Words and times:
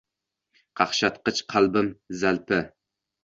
Qaqshatqich 0.79 1.41
qalbim 1.53 1.89
zalpi!.. 2.21 2.59